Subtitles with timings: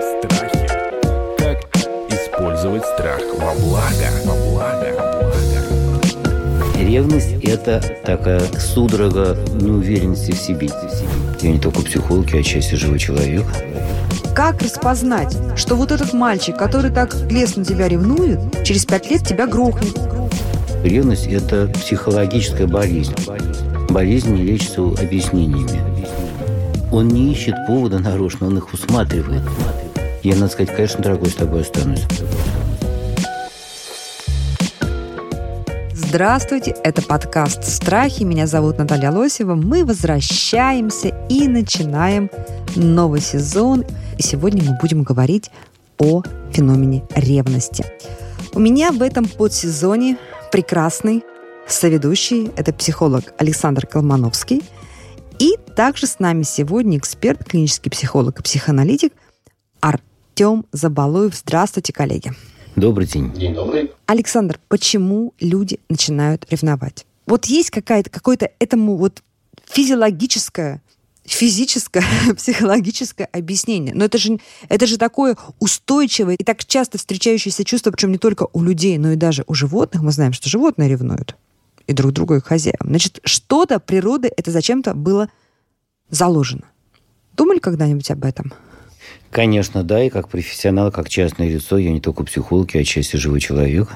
[0.00, 0.68] Страхи.
[1.38, 1.58] Как
[2.10, 4.08] использовать страх во благо?
[4.24, 4.88] Во благо.
[6.78, 10.68] Ревность– это такая судорога неуверенности в себе.
[11.40, 13.44] Я не только психолог, я отчасти живой человек.
[14.34, 19.46] Как распознать, что вот этот мальчик, который так лестно тебя ревнует, через пять лет тебя
[19.46, 19.96] грохнет?
[20.86, 23.12] Ревность– это психологическая болезнь.
[23.88, 25.82] Болезнь не лечится объяснениями.
[26.92, 29.42] Он не ищет повода нарочно, он их усматривает.
[30.22, 32.04] Я, надо сказать, конечно, дорогой, с тобой останусь.
[35.92, 38.22] Здравствуйте, это подкаст «Страхи».
[38.22, 39.56] Меня зовут Наталья Лосева.
[39.56, 42.30] Мы возвращаемся и начинаем
[42.76, 43.84] новый сезон.
[44.18, 45.50] И сегодня мы будем говорить
[45.98, 46.22] о
[46.52, 47.84] феномене ревности.
[48.54, 50.16] У меня в этом подсезоне
[50.50, 51.24] прекрасный
[51.66, 52.50] соведущий.
[52.56, 54.62] Это психолог Александр Колмановский.
[55.38, 59.12] И также с нами сегодня эксперт, клинический психолог и психоаналитик
[59.80, 61.34] Артем Забалуев.
[61.34, 62.32] Здравствуйте, коллеги.
[62.76, 63.32] Добрый день.
[63.32, 63.92] День добрый.
[64.06, 67.06] Александр, почему люди начинают ревновать?
[67.26, 69.22] Вот есть какая-то, какое-то этому вот
[69.66, 70.82] физиологическое,
[71.26, 72.04] физическое,
[72.36, 73.94] психологическое объяснение.
[73.94, 74.38] Но это же,
[74.68, 79.12] это же такое устойчивое и так часто встречающееся чувство, причем не только у людей, но
[79.12, 80.02] и даже у животных.
[80.02, 81.36] Мы знаем, что животные ревнуют
[81.86, 82.80] и друг друга, и хозяев.
[82.80, 85.28] Значит, что-то природы это зачем-то было
[86.10, 86.64] заложено.
[87.36, 88.52] Думали когда-нибудь об этом?
[89.30, 93.40] Конечно, да, и как профессионал, как частное лицо, я не только психолог, я отчасти живой
[93.40, 93.88] человек.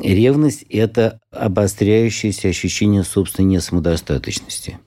[0.00, 4.78] Ревность– это обостряющееся ощущение собственной несамодостаточности.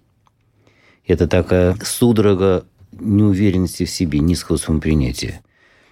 [1.12, 2.64] Это такая судорога
[2.98, 5.42] неуверенности в себе, низкого самопринятия.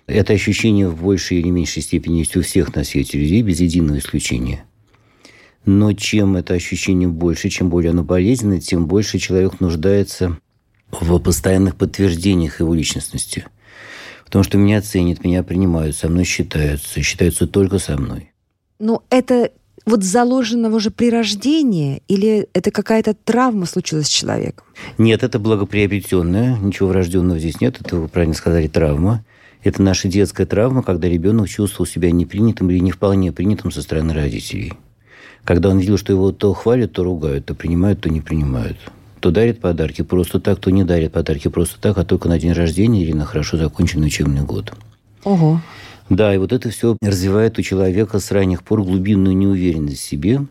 [0.08, 3.98] Это ощущение в большей или меньшей степени есть у всех на свете людей, без единого
[3.98, 4.64] исключения.
[5.66, 10.38] Но чем это ощущение больше, чем более оно болезненно, тем больше человек нуждается
[10.89, 13.45] в постоянных подтверждениях его личностности.
[14.23, 18.32] Потому что меня ценят, меня принимают, со мной считаются, считаются только со мной.
[18.80, 19.52] Ну, это
[19.89, 24.66] вот заложено уже при рождении или это какая-то травма случилась с человеком?
[24.98, 29.23] Нет, это благоприобретенное, ничего врожденного здесь нет, это вы правильно сказали, травма.
[29.61, 34.14] Это наша детская травма, когда ребенок чувствовал себя непринятым или не вполне принятым со стороны
[34.14, 34.73] родителей.
[35.44, 38.78] Когда он видел, что его то хвалят, то ругают, то принимают, то не принимают.
[39.20, 42.54] То дарит подарки просто так, то не дарит подарки просто так, а только на день
[42.54, 44.73] рождения или на хорошо законченный учебный год.
[45.23, 45.61] Ого.
[46.09, 50.42] Да, и вот это все развивает у человека с ранних пор глубинную неуверенность в себе,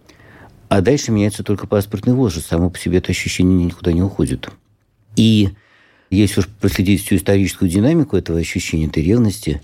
[0.69, 2.47] а дальше меняется только паспортный возраст.
[2.47, 4.49] Само по себе это ощущение никуда не уходит.
[5.17, 5.51] И
[6.11, 9.61] если уж проследить всю историческую динамику этого ощущения, этой ревности,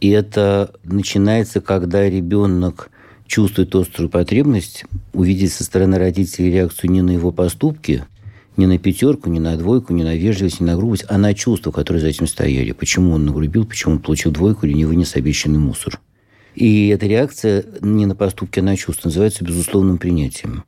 [0.00, 2.90] и это начинается, когда ребенок
[3.26, 8.04] чувствует острую потребность увидеть со стороны родителей реакцию не на его поступки,
[8.60, 11.70] не на пятерку, не на двойку, не на вежливость, не на грубость, а на чувства,
[11.72, 12.72] которые за этим стояли.
[12.72, 15.98] Почему он нагрубил, почему он получил двойку или не вынес обещанный мусор.
[16.54, 20.64] И эта реакция не на поступки, а на чувства называется безусловным принятием.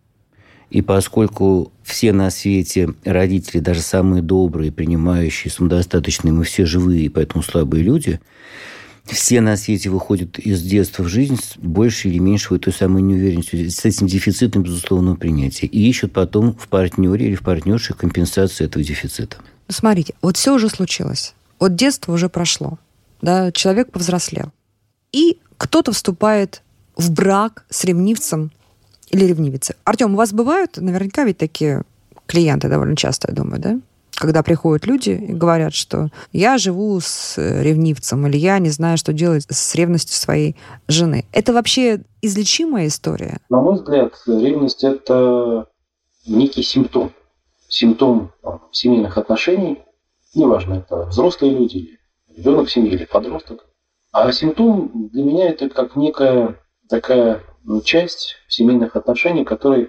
[0.70, 7.42] И поскольку все на свете родители, даже самые добрые, принимающие, самодостаточные, мы все живые, поэтому
[7.42, 8.20] слабые люди–
[9.06, 13.70] все на свете выходят из детства в жизнь с большей или меньшей той самой неуверенностью,
[13.70, 15.66] с этим дефицитом безусловного принятия.
[15.66, 19.36] И ищут потом в партнере или в партнерше компенсацию этого дефицита.
[19.68, 21.34] Ну, смотрите, вот все уже случилось.
[21.58, 22.78] Вот детство уже прошло.
[23.20, 24.52] Да, человек повзрослел.
[25.12, 26.62] И кто-то вступает
[26.96, 28.50] в брак с ревнивцем
[29.10, 29.76] или ревнивицей.
[29.84, 31.82] Артем, у вас бывают наверняка ведь такие
[32.26, 33.78] клиенты довольно часто, я думаю, да?
[34.22, 39.12] Когда приходят люди и говорят, что я живу с ревнивцем, или я не знаю, что
[39.12, 40.54] делать с ревностью своей
[40.86, 41.24] жены.
[41.32, 43.38] Это вообще излечимая история?
[43.50, 45.66] На мой взгляд, ревность– это
[46.24, 47.10] некий симптом.
[47.66, 49.80] Симптом там, семейных отношений.
[50.36, 51.98] Неважно, это взрослые люди, или
[52.36, 53.66] ребенок в семье, или подросток.
[54.12, 59.88] А симптом для меня это как некая такая ну, часть семейных отношений, которая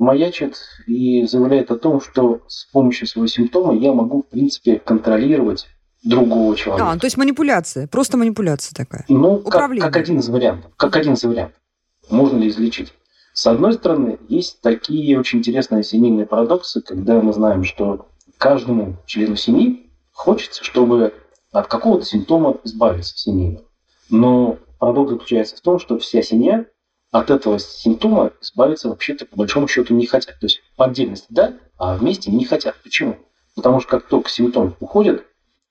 [0.00, 0.56] маячит
[0.86, 5.68] и заявляет о том, что с помощью своего симптома я могу, в принципе, контролировать
[6.02, 6.92] другого человека.
[6.92, 9.04] А, то есть манипуляция, просто манипуляция такая.
[9.08, 10.72] Ну, как, как один из вариантов.
[10.76, 11.60] Как один из вариантов.
[12.08, 12.94] Можно ли излечить?
[13.34, 18.08] С одной стороны, есть такие очень интересные семейные парадоксы, когда мы знаем, что
[18.38, 21.12] каждому члену семьи хочется, чтобы
[21.52, 23.64] от какого-то симптома избавиться семейного.
[24.08, 26.64] Но парадокс заключается в том, что вся семья
[27.10, 30.38] от этого симптома избавиться вообще-то по большому счету не хотят.
[30.38, 32.76] То есть по отдельности да, а вместе не хотят.
[32.82, 33.16] Почему?
[33.56, 35.26] Потому что как только симптом уходит,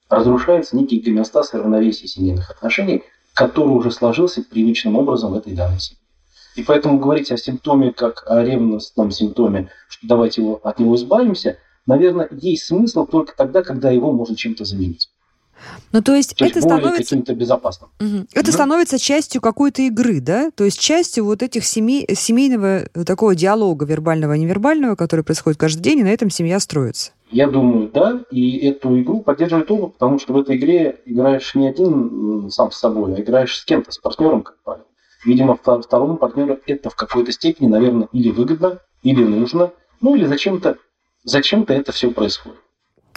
[0.10, 3.04] разрушается некий гомеостаз и равновесие семейных отношений,
[3.34, 6.00] который уже сложился привычным образом в этой данной семье.
[6.56, 11.58] И поэтому говорить о симптоме как о ревностном симптоме, что давайте его, от него избавимся,
[11.86, 15.10] наверное, есть смысл только тогда, когда его можно чем-то заменить.
[15.92, 17.16] Ну, то есть, То это есть более становится...
[17.16, 17.90] каким-то безопасным.
[18.00, 18.28] Мгм.
[18.34, 18.54] Это Мгм.
[18.54, 20.52] становится частью какой-то игры, да?
[20.52, 25.82] То есть частью вот этих семей, семейного такого диалога вербального и невербального, который происходит каждый
[25.82, 27.12] день, и на этом семья строится.
[27.32, 31.68] Я думаю, да, и эту игру поддерживает оба, потому что в этой игре играешь не
[31.68, 34.86] один сам с собой, а играешь с кем-то, с партнером, как правило.
[35.26, 39.72] Видимо, втор- второму партнеру это в какой-то степени, наверное, или выгодно, или нужно,
[40.02, 40.78] ну или зачем-то
[41.24, 42.58] зачем-то это все происходит.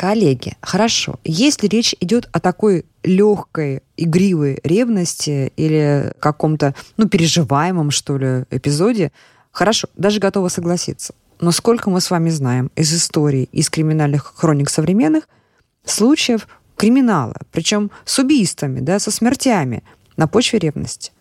[0.03, 1.21] Коллеги, хорошо.
[1.23, 9.13] Если речь идет о такой легкой, игривой ревности или каком-то, ну, переживаемом, что ли, эпизоде,
[9.53, 11.15] хорошо, даже готова согласиться.
[11.41, 15.29] Но сколько мы с вами знаем из истории, из криминальных хроник современных,
[15.85, 19.85] случаев криминала, причем с убийствами, да, со смертями
[20.17, 21.13] на почве ревности.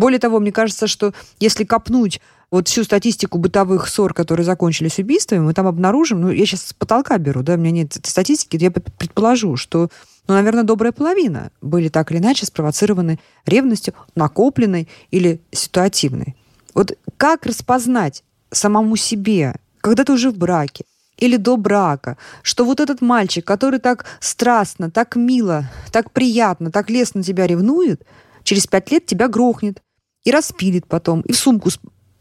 [0.00, 5.40] Более того, мне кажется, что если копнуть вот всю статистику бытовых ссор, которые закончились убийствами,
[5.40, 8.70] мы там обнаружим, ну, я сейчас с потолка беру, да, у меня нет статистики, я
[8.70, 9.90] предположу, что,
[10.26, 16.34] ну, наверное, добрая половина были так или иначе спровоцированы ревностью, накопленной или ситуативной.
[16.72, 20.86] Вот как распознать самому себе, когда ты уже в браке,
[21.18, 26.88] или до брака, что вот этот мальчик, который так страстно, так мило, так приятно, так
[26.88, 28.02] лестно тебя ревнует,
[28.44, 29.82] через пять лет тебя грохнет
[30.24, 31.70] и распилит потом, и в сумку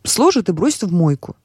[0.04, 1.36] сложит и бросит в мойку.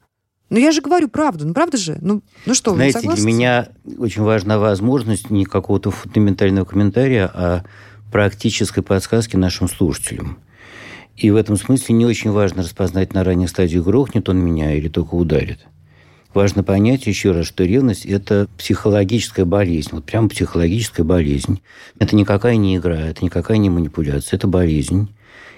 [0.49, 1.97] Ну, я же говорю правду, ну, правда же?
[2.01, 7.63] Ну, ну что, Знаете, для меня очень важна возможность не какого-то фундаментального комментария, а
[8.11, 10.37] практической подсказки нашим слушателям.
[11.17, 14.87] И в этом смысле не очень важно распознать на ранних стадиях, грохнет он меня или
[14.87, 15.59] только ударит.
[16.33, 21.61] Важно понять еще раз, что ревность– это психологическая болезнь, вот прям психологическая болезнь.
[21.97, 25.07] Это никакая не игра, это никакая не манипуляция, это болезнь.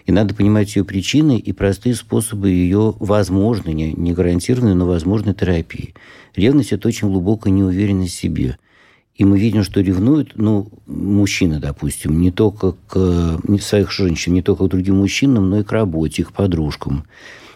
[0.08, 5.94] И надо понимать ее причины и простые способы ее возможной, не, гарантированной, но возможной терапии.
[6.34, 8.58] Ревность– это очень глубокая неуверенность в себе.
[9.16, 14.42] И мы видим, что ревнуют, ну, мужчины, допустим, не только к не своих женщин, не
[14.42, 17.04] только к другим мужчинам, но и к работе, к подружкам.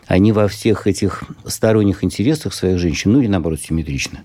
[0.07, 4.19] Они во всех этих сторонних интересах своих женщин, ну или наоборот, симметрично,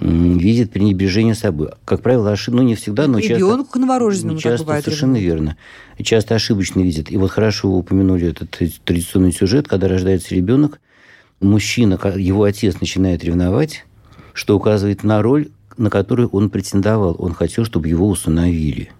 [0.00, 1.70] м, видят пренебрежение собой.
[1.84, 2.54] Как правило, ошиб...
[2.54, 3.36] ну не всегда, но часто...
[3.36, 5.56] Ребенку новорожденному так Часто, бывает совершенно верно.
[6.02, 7.10] Часто ошибочно видят.
[7.10, 10.80] И вот хорошо вы упомянули этот традиционный сюжет, когда рождается ребенок,
[11.40, 13.84] мужчина, его отец начинает ревновать,
[14.32, 17.16] что указывает на роль, на которую он претендовал.
[17.18, 18.90] Он хотел, чтобы его усыновили.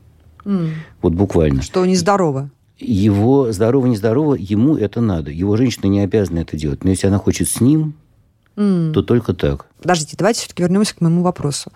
[0.45, 0.71] М,
[1.03, 1.63] Вот буквально.
[1.63, 2.51] Что нездорово.
[2.79, 5.33] Его здорово-нездорово, ему это надо.
[5.33, 6.85] Его женщина не обязана это делать.
[6.85, 7.95] Но если она хочет с ним,
[8.59, 9.67] То только так.
[9.81, 11.71] Подождите, давайте все-таки вернемся к моему вопросу.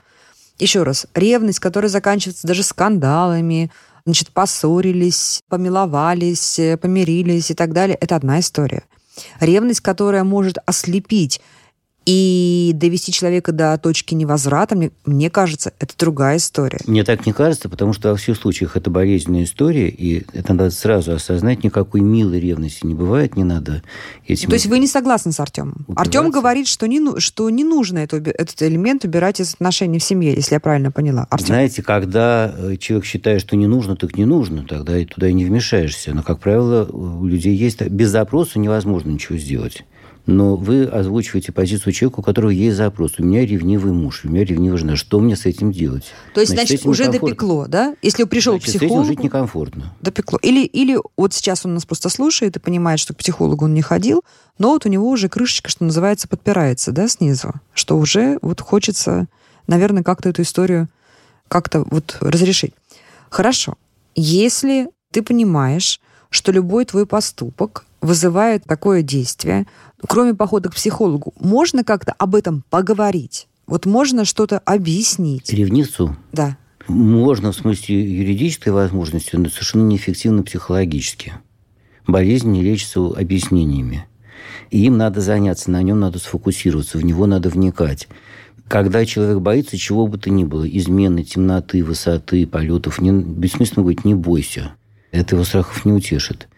[0.58, 3.70] Еще раз, ревность, которая заканчивается даже скандалами,
[4.05, 8.82] значит, поссорились, помиловались, помирились и так далее, это одна история.
[9.38, 11.40] Ревность, которая может ослепить
[12.04, 16.78] и довести человека до точки невозврата, мне, мне кажется, это другая история.
[16.87, 20.70] Мне так не кажется, потому что во всех случаях это болезненная история, и это надо
[20.70, 23.82] сразу осознать, никакой милой ревности не бывает, не надо
[24.26, 24.49] этим...
[24.49, 25.84] То есть вы не согласны с Артемом?
[25.87, 26.02] Убиваться?
[26.02, 30.04] Артем говорит, что не, ну- что не нужно это этот элемент убирать из отношений в
[30.04, 31.26] семье, если я правильно поняла.
[31.31, 35.28] Артем, Знаете, когда э, человек считает, что не нужно, так не нужно, тогда и туда
[35.28, 36.12] и не вмешаешься.
[36.14, 37.81] Но, как правило, у людей есть...
[37.82, 39.84] Без запроса невозможно ничего сделать.
[40.25, 43.14] Но вы озвучиваете позицию человека, у которого есть запрос.
[43.19, 44.97] У меня ревнивый муж, у меня ревнивая жена.
[44.97, 46.05] Что мне с этим делать?
[46.33, 47.97] То есть, значит, этим уже допекло, да?
[48.02, 49.93] Если пришел Значит, к с этим психологу, жить некомфортно.
[50.00, 50.38] допекло.
[50.43, 53.83] Или, или вот сейчас он нас просто слушает и понимает, что к психологу он не
[53.83, 54.23] ходил,
[54.59, 59.26] но вот у него уже крышечка, что называется, подпирается, да, снизу, что уже вот хочется,
[59.67, 60.88] наверное, как-то эту историю
[61.49, 62.75] как-то вот разрешить.
[63.29, 63.75] Хорошо.
[64.14, 66.00] Если ты понимаешь,
[66.31, 69.67] что любой твой поступок вызывает такое действие,
[70.06, 73.49] кроме похода к психологу, можно как-то об этом поговорить?
[73.66, 75.52] Вот можно что-то объяснить?
[75.52, 76.56] Ревницу Да.
[76.88, 81.35] можно в смысле юридической возможности, но совершенно неэффективно психологически.
[82.06, 84.06] Болезнь не лечится объяснениями.
[84.71, 88.09] И им надо заняться, на нем надо сфокусироваться, в него надо вникать.
[88.68, 94.04] Когда человек боится чего бы то ни было, измены, темноты, высоты, полетов, не, бессмысленно говорить
[94.04, 94.73] «не бойся».
[95.11, 96.49] Это его страхов не утешит.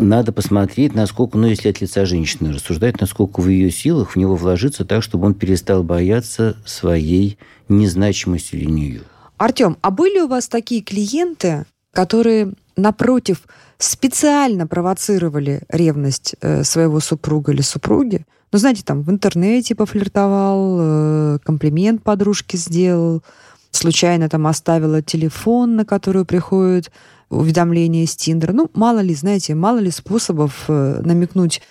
[0.00, 4.36] Надо посмотреть, насколько, ну, если от лица женщины рассуждать, насколько в ее силах в него
[4.36, 7.38] вложиться так, чтобы он перестал бояться своей
[7.68, 9.00] незначимости для нее.
[9.36, 13.42] Артем, а были у вас такие клиенты, которые, напротив,
[13.78, 18.24] специально провоцировали ревность э, своего супруга или супруги?
[18.52, 23.22] Ну, знаете, там в интернете пофлиртовал, э, комплимент подружке сделал,
[23.70, 26.90] случайно там оставила телефон, на который приходит
[27.30, 28.52] уведомление из Тиндера.
[28.52, 31.62] Ну, мало ли, знаете, мало ли способов э, намекнуть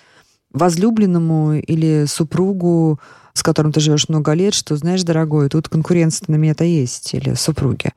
[0.52, 2.98] возлюбленному или супругу,
[3.34, 7.34] с которым ты живешь много лет, что, знаешь, дорогой, тут конкуренция на меня-то есть, или
[7.34, 7.90] супруги.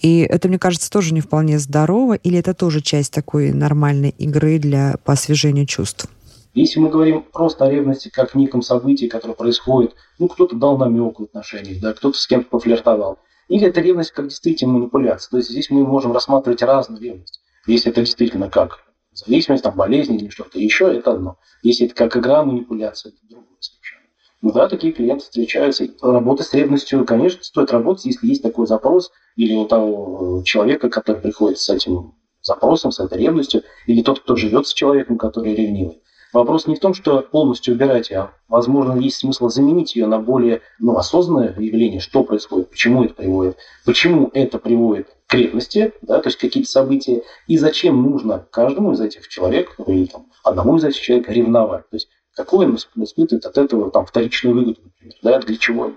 [0.00, 4.58] И это, мне кажется, тоже не вполне здорово, или это тоже часть такой нормальной игры
[4.58, 6.08] для по освежению чувств?
[6.54, 11.20] Если мы говорим просто о ревности как неком событии, которое происходит, ну, кто-то дал намек
[11.20, 13.18] в отношениях, да, кто-то с кем-то пофлиртовал.
[13.48, 15.30] Или это ревность как действительно манипуляция.
[15.30, 17.40] То есть здесь мы можем рассматривать разную ревность.
[17.66, 21.38] Если это действительно как зависимость, там, болезнь или что-то еще, это одно.
[21.62, 24.02] Если это как игра, манипуляция, это другое совершенно.
[24.42, 25.88] Ну да, такие клиенты встречаются.
[26.02, 31.20] Работа с ревностью, конечно, стоит работать, если есть такой запрос, или у того человека, который
[31.20, 36.02] приходит с этим запросом, с этой ревностью, или тот, кто живет с человеком, который ревнивый.
[36.36, 40.60] Вопрос не в том, что полностью убирать а, возможно, есть смысл заменить ее на более
[40.78, 46.28] ну, осознанное явление, что происходит, почему это приводит, почему это приводит к ревности, да, то
[46.28, 50.84] есть какие-то события, и зачем нужно каждому из этих человек, ну, или там, одному из
[50.84, 51.88] этих человек ревновать.
[51.88, 55.92] То есть какой он испытывает от этого там, вторичную выгоду, например, да, для чего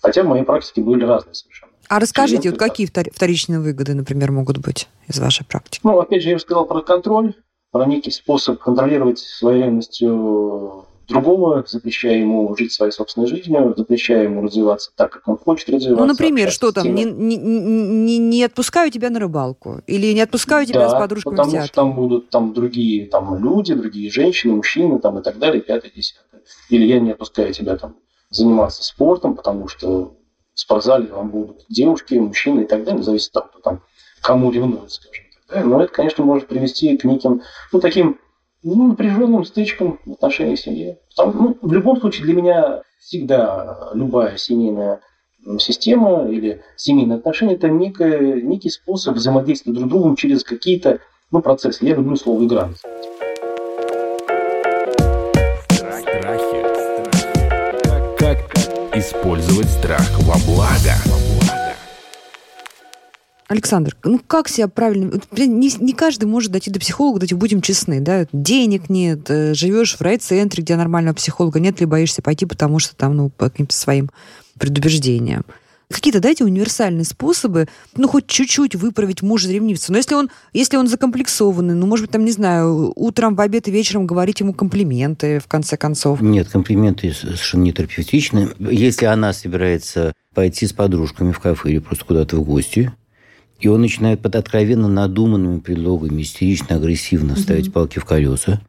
[0.00, 1.72] Хотя в моей практике были разные совершенно.
[1.88, 5.80] А расскажите, вот какие вторичные выгоды, например, могут быть из вашей практики?
[5.82, 7.34] Ну, опять же, я сказал про контроль,
[7.72, 14.42] про некий способ контролировать своей ревностью другого, запрещая ему жить своей собственной жизнью, запрещая ему
[14.42, 16.00] развиваться так, как он хочет развиваться.
[16.00, 20.66] Ну, например, что там, не, не, не, не отпускаю тебя на рыбалку или не отпускаю
[20.66, 21.66] тебя да, с подружками потому в театр.
[21.66, 25.90] что там будут там другие там люди, другие женщины, мужчины там и так далее, пятое,
[25.94, 26.42] десятое.
[26.68, 27.96] Или я не отпускаю тебя там
[28.30, 30.16] заниматься спортом, потому что
[30.54, 33.82] в спортзале вам будут девушки, мужчины и так далее, зависит от того, кто там
[34.20, 35.24] кому ревнует, скажем.
[35.48, 35.62] Да?
[35.62, 38.18] Но это, конечно, может привести к неким, ну, таким
[38.62, 40.98] ну, напряженным стычкам в отношении семьи.
[41.16, 45.00] Потому, ну, в любом случае для меня всегда любая семейная
[45.58, 51.40] система или семейные отношения– это некое, некий способ взаимодействия друг с другом через какие-то ну,
[51.40, 51.84] процессы.
[51.84, 52.70] Я люблю слово «игра».
[58.18, 58.38] Как
[58.94, 61.31] использовать страх во благо?
[63.48, 65.20] Александр, ну как себя правильно...
[65.36, 68.26] Не, не каждый может дойти до психолога, давайте будем честны, да?
[68.32, 72.96] Денег нет, э, живешь в райцентре, где нормального психолога нет, ли боишься пойти, потому что
[72.96, 74.10] там, ну, по каким-то своим
[74.58, 75.44] предубеждениям.
[75.92, 79.92] Какие-то дайте универсальные способы, ну, хоть чуть-чуть выправить мужа-ревнивца.
[79.92, 83.68] Но если он, если он закомплексованный, ну, может быть, там, не знаю, утром, в обед
[83.68, 86.20] и вечером говорить ему комплименты, в конце концов.
[86.22, 88.48] Нет, комплименты совершенно не терапевтичны.
[88.58, 92.92] Если она собирается пойти с подружками в кафе или просто куда-то в гости,
[93.62, 97.74] и он начинает под откровенно надуманными предлогами истерично-агрессивно ставить угу.
[97.74, 98.60] палки в колеса.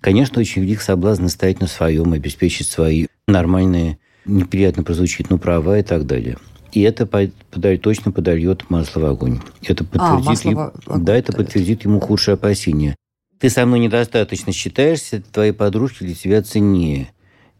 [0.00, 5.82] Конечно, очень велик соблазн стоять на своем, обеспечить свои нормальные, неприятно прозвучит, ну, права и
[5.82, 6.38] так далее.
[6.72, 9.40] И это подай, точно подольет масло в огонь.
[9.62, 12.96] Это а, подтвердит, а, ему, в да, это подтвердит ему худшее опасение.
[13.38, 17.10] Ты со мной недостаточно считаешься, твои подружки для тебя ценнее.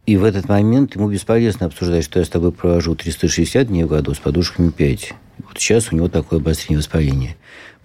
[0.07, 3.89] И в этот момент ему бесполезно обсуждать, что я с тобой провожу 360 дней в
[3.89, 5.15] году, с подружками 5.
[5.49, 7.37] Вот сейчас у него такое обострение воспаления.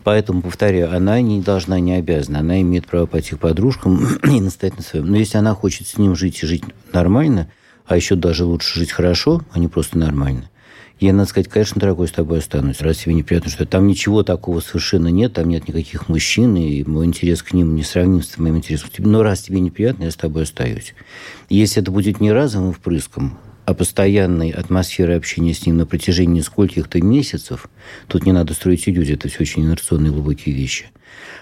[0.04, 2.40] Поэтому, повторяю, она не должна, не обязана.
[2.40, 5.08] Она имеет право пойти к подружкам и настоять на своем.
[5.08, 7.50] Но если она хочет с ним жить и жить нормально,
[7.86, 10.50] а еще даже лучше жить хорошо, а не просто нормально,
[11.00, 12.80] я, надо сказать, конечно, дорогой, с тобой останусь.
[12.80, 17.06] Раз тебе неприятно, что там ничего такого совершенно нет, там нет никаких мужчин, и мой
[17.06, 19.08] интерес к ним не сравним с моим интересом к тебе.
[19.08, 20.94] Но раз тебе неприятно, я с тобой остаюсь.
[21.50, 27.02] Если это будет не разовым впрыском, а постоянной атмосферой общения с ним на протяжении нескольких-то
[27.02, 27.70] месяцев,
[28.08, 30.88] тут не надо строить иллюзии, это все очень инерционные глубокие вещи,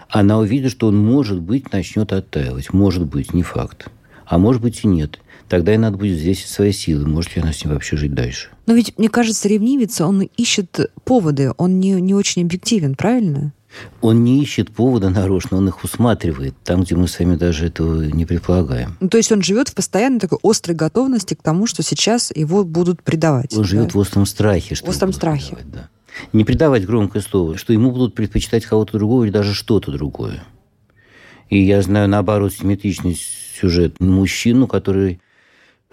[0.10, 2.74] она увидит, что он, может быть, начнет оттаивать.
[2.74, 3.88] Может быть, не факт.
[4.26, 5.20] А может быть и нет.
[5.48, 7.08] Тогда и надо будет здесь свои силы.
[7.08, 8.50] Может ли она с ним вообще жить дальше?
[8.68, 11.52] Но ведь, мне кажется, ревнивец, он ищет поводы.
[11.58, 13.54] Он не, не очень объективен, правильно?
[14.02, 18.26] Он не ищет повода нарочно, он их усматривает там, где мы сами даже этого не
[18.26, 18.98] предполагаем.
[19.00, 22.64] Ну, то есть он живет в постоянной такой острой готовности к тому, что сейчас его
[22.64, 23.54] будут предавать.
[23.54, 23.68] Он да?
[23.68, 24.76] живет в остром страхе.
[24.76, 25.56] Что в остром страхе.
[25.56, 25.90] Предавать, да.
[26.34, 30.44] Не предавать громкое слово, что ему будут предпочитать кого-то другого или даже что-то другое.
[31.50, 33.20] И я знаю, наоборот, симметричный
[33.60, 34.00] сюжет.
[34.00, 35.20] Мужчину, который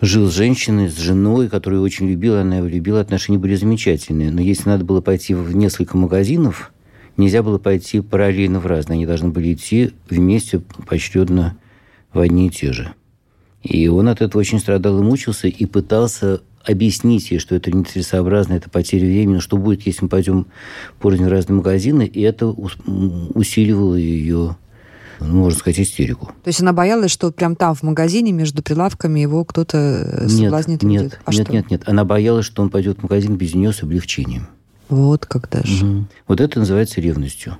[0.00, 4.30] жил с женщиной, с женой, которую очень любила, она его любила, отношения были замечательные.
[4.30, 6.73] Но если надо было пойти в несколько магазинов,
[7.19, 8.97] нельзя было пойти параллельно в разные.
[8.97, 11.59] Они должны были идти вместе поочередно
[12.13, 12.95] в одни и те же.
[13.63, 18.55] И он от этого очень страдал и мучился, и пытался объяснить ей, что это нецелесообразно,
[18.55, 20.47] это потеря времени, что будет, если мы пойдем
[21.01, 24.57] порознь в разные магазины, и это усиливало ее
[25.21, 26.27] ну, можно сказать, истерику.
[26.45, 30.85] То есть она боялась, что прям там, в магазине, между прилавками его кто-то соблазнит?
[30.85, 31.83] Нет, нет, а нет, нет.
[31.87, 34.47] Она боялась, что он пойдет в магазин без нее с облегчением.
[34.88, 35.85] Вот как даже.
[35.85, 36.07] Угу.
[36.28, 37.59] Вот это называется ревностью.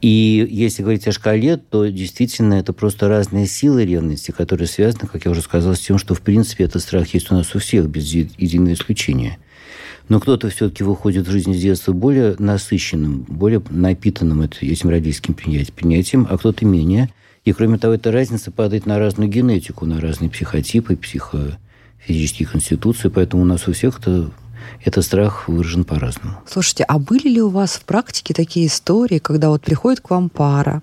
[0.00, 5.24] И если говорить о шкале, то действительно это просто разные силы ревности, которые связаны, как
[5.24, 7.88] я уже сказал, с тем, что в принципе этот страх есть у нас у всех,
[7.88, 9.38] без единого исключения.
[10.08, 16.26] Но кто-то все-таки выходит в жизнь с детства более насыщенным, более напитанным этим родительским принятием,
[16.28, 17.10] а кто-то менее.
[17.44, 23.42] И кроме того, эта разница падает на разную генетику, на разные психотипы, психофизические конституции, поэтому
[23.42, 24.30] у нас у всех это
[24.84, 26.38] этот страх выражен по-разному.
[26.46, 30.28] Слушайте, а были ли у вас в практике такие истории, когда вот приходит к вам
[30.28, 30.82] пара,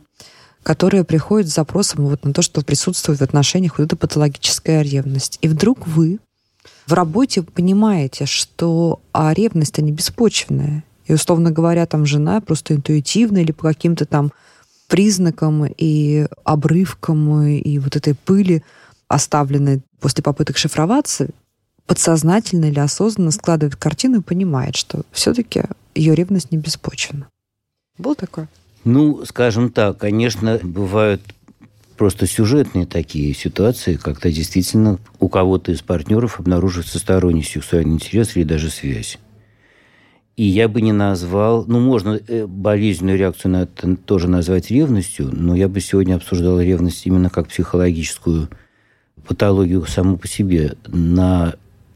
[0.63, 5.37] которая приходит с запросом вот на то, что присутствует в отношениях вот эта патологическая ревность,
[5.41, 6.19] и вдруг вы
[6.87, 13.39] в работе понимаете, что а ревность, они беспочвенная, и, условно говоря, там жена просто интуитивно
[13.39, 14.31] или по каким-то там
[14.87, 18.63] признакам и обрывкам и вот этой пыли,
[19.07, 21.27] оставленной после попыток шифроваться,
[21.85, 25.63] подсознательно или осознанно складывает картину и понимает, что все-таки
[25.95, 27.27] ее ревность не беспочвена.
[27.97, 28.47] Был такое?
[28.83, 31.21] Ну, скажем так, конечно, бывают
[31.97, 38.43] просто сюжетные такие ситуации, когда действительно у кого-то из партнеров обнаруживается сторонний сексуальный интерес или
[38.43, 39.19] даже связь.
[40.35, 45.29] И я бы не назвал, ну, можно э, болезненную реакцию на это тоже назвать ревностью,
[45.31, 48.49] но я бы сегодня обсуждал ревность именно как психологическую
[49.27, 50.75] патологию саму по себе.
[50.87, 51.53] На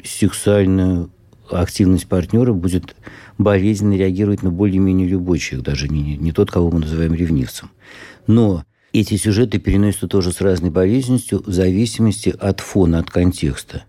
[0.07, 1.09] сексуальную
[1.49, 2.95] активность партнера будет
[3.37, 7.71] болезненно реагировать на более-менее любой человек, даже не, не тот, кого мы называем ревнивцем.
[8.25, 13.83] Но эти сюжеты переносятся тоже с разной болезненностью в зависимости от фона, от контекста.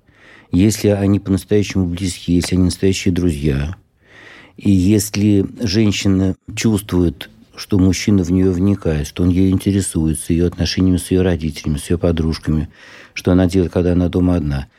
[0.51, 3.77] Если они по-настоящему близкие, если они настоящие друзья,
[4.57, 10.97] и если женщина чувствует, что мужчина в нее вникает, что он ей интересуется, ее отношениями
[10.97, 12.69] с ее родителями, с ее подружками,
[13.15, 14.69] что она делает, когда она дома одна–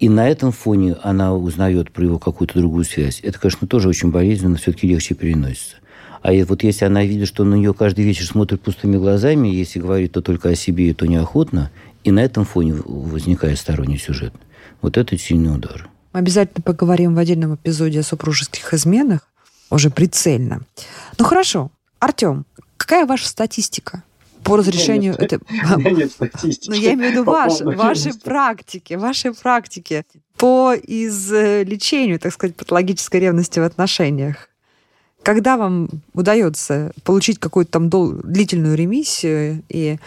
[0.00, 3.20] и на этом фоне она узнает про его какую-то другую связь.
[3.22, 5.76] Это, конечно, тоже очень болезненно, все-таки легче переносится.
[6.22, 10.12] А вот если она видит, что на нее каждый вечер смотрит пустыми глазами, если говорит
[10.12, 11.70] то только о себе, то неохотно,
[12.02, 14.32] и на этом фоне возникает сторонний сюжет.
[14.80, 15.88] Вот это сильный удар.
[16.12, 19.28] Мы обязательно поговорим в отдельном эпизоде о супружеских изменах,
[19.70, 20.62] уже прицельно.
[21.18, 24.02] Ну хорошо, Артем, какая ваша статистика?
[24.44, 25.16] По разрешению...
[25.18, 25.40] Нет, это...
[25.90, 26.70] нет статистики.
[26.70, 30.04] Ну, я имею в виду ваш, вашей практики, вашей практики
[30.36, 34.48] по излечению, так сказать, патологической ревности в отношениях.
[35.22, 39.98] Когда вам удается получить какую-то там дол- длительную ремиссию, и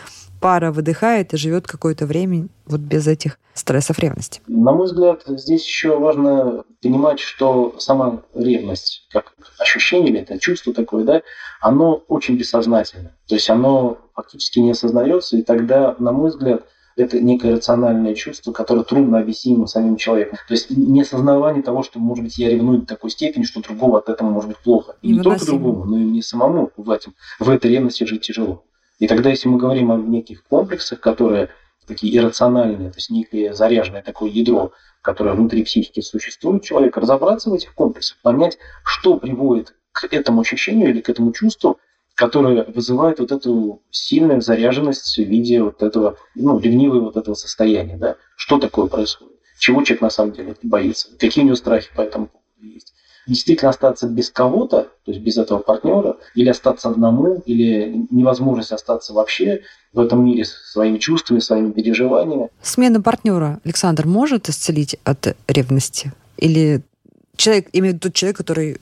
[0.43, 4.41] пара выдыхает и живет какое-то время вот без этих стрессов ревности?
[4.47, 10.73] На мой взгляд, здесь еще важно понимать, что сама ревность, как ощущение или это чувство
[10.73, 11.21] такое, да,
[11.62, 13.12] оно очень бессознательно.
[13.25, 16.65] То есть оно фактически не осознается, и тогда, на мой взгляд,
[16.97, 20.38] это некое рациональное чувство, которое трудно объяснимо самим человеком.
[20.49, 24.10] То есть несознавание того, что, может быть, я ревную до такой степени, что другого от
[24.10, 24.97] этого может быть плохо.
[25.01, 28.65] И не только другому, но и мне самому в, этом, в этой ревности жить тяжело.
[29.04, 31.50] И тогда, если мы говорим о неких комплексах, которые
[31.86, 37.54] такие иррациональные, то есть некое заряженное такое ядро, которое внутри психики существует человека, разобраться в
[37.54, 41.80] этих комплексах, понять, что приводит к этому ощущению или к этому чувству,
[42.16, 47.98] которое вызывает вот эту сильную заряженность в виде вот этого, ну, ревнивого вот этого состояния,
[47.98, 52.00] да, что такое происходит, чего человек на самом деле боится, какие у него страхи по
[52.00, 52.94] этому поводу есть.
[53.27, 59.13] Действительно остаться без кого-то, то есть без этого партнера, или остаться одному, или невозможность остаться
[59.13, 59.62] вообще
[59.93, 62.49] в этом мире своими чувствами, своими переживаниями.
[62.62, 66.12] Смена партнера, Александр, может исцелить от ревности?
[66.38, 66.81] Или
[67.38, 68.77] человек, имеет тот человек, который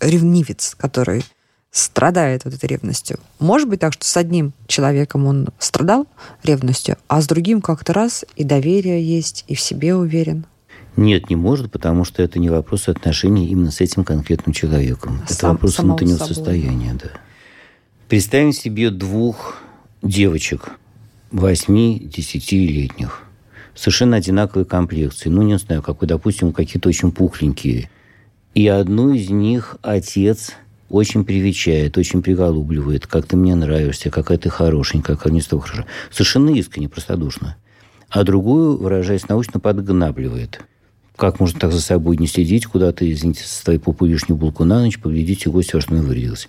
[0.00, 1.24] ревнивец, который
[1.70, 3.18] страдает вот этой ревностью.
[3.38, 6.06] Может быть так, что с одним человеком он страдал
[6.42, 10.46] ревностью, а с другим как-то раз и доверие есть, и в себе уверен.
[10.96, 15.20] Нет, не может, потому что это не вопрос отношений именно с этим конкретным человеком.
[15.28, 16.34] Сам, это вопрос внутреннего собой.
[16.34, 17.10] состояния, да.
[18.08, 19.56] Представим себе двух
[20.02, 20.70] девочек,
[21.32, 23.22] 8-10-летних,
[23.74, 25.28] совершенно одинаковой комплекции.
[25.28, 27.90] Ну, не знаю, какой, допустим, какие-то очень пухленькие.
[28.54, 30.52] И одну из них отец–
[30.88, 35.66] очень привечает, очень приголубливает, как ты мне нравишься, какая ты хорошенькая, как мне с тобой
[35.66, 35.86] хорошо.
[36.10, 37.56] Совершенно искренне, простодушно.
[38.08, 40.60] А другую, выражаясь научно, подгнабливает.
[41.16, 44.64] Как можно так за собой не следить, куда ты, извините, со своей попой лишнюю булку
[44.64, 46.48] на ночь, поглядите, гость во что вырядился.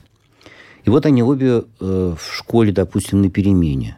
[0.84, 3.98] И вот они обе э, в школе, допустим, на перемене.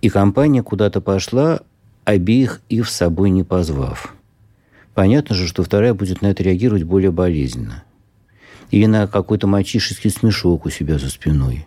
[0.00, 1.60] И компания куда-то пошла,
[2.04, 4.14] обеих их с собой не позвав.
[4.94, 7.84] Понятно же, что вторая будет на это реагировать более болезненно
[8.70, 11.66] или на какой-то мальчишеский смешок у себя за спиной.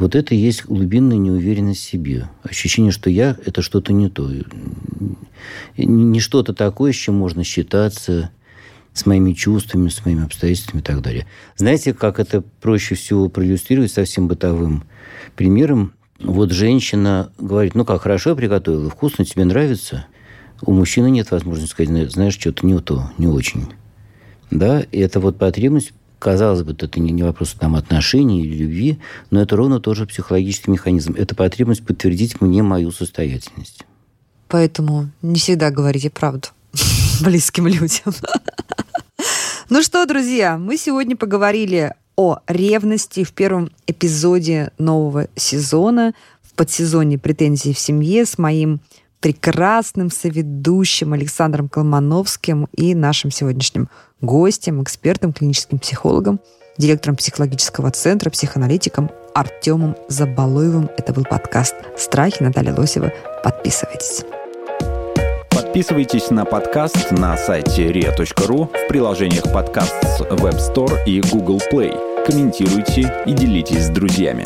[0.00, 2.28] Вот это и есть глубинная неуверенность в себе.
[2.42, 4.30] Ощущение, что я– это что-то не то.
[5.76, 8.30] Не что-то такое, с чем можно считаться,
[8.94, 11.26] с моими чувствами, с моими обстоятельствами и так далее.
[11.54, 14.84] Знаете, как это проще всего проиллюстрировать совсем бытовым
[15.36, 15.92] примером?
[16.18, 20.06] Вот женщина говорит, ну как, хорошо я приготовила, вкусно, тебе нравится?
[20.62, 23.68] У мужчины нет возможности сказать, знаешь, что-то не то, не очень.
[24.50, 29.40] Да, и это вот потребность казалось бы, это не вопрос там, отношений или любви, но
[29.40, 31.14] это ровно тоже психологический механизм.
[31.16, 33.84] Это потребность подтвердить мне мою состоятельность.
[34.46, 36.48] Поэтому не всегда говорите правду
[37.22, 38.14] близким людям.
[39.68, 47.18] Ну что, друзья, мы сегодня поговорили о ревности в первом эпизоде нового сезона, в подсезоне
[47.18, 48.80] «Претензии в семье» с моим
[49.20, 53.88] прекрасным соведущим Александром Колмановским и нашим сегодняшним
[54.20, 56.40] гостем, экспертом, клиническим психологом,
[56.78, 60.90] директором психологического центра, психоаналитиком Артемом Забалуевым.
[60.96, 63.12] Это был подкаст «Страхи» Наталья Лосева.
[63.44, 64.24] Подписывайтесь.
[65.50, 72.24] Подписывайтесь на подкаст на сайте ria.ru в приложениях подкаст с Web Store и Google Play.
[72.26, 74.44] Комментируйте и делитесь с друзьями.